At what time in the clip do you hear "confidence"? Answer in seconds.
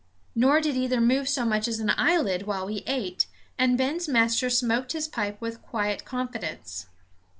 6.05-6.87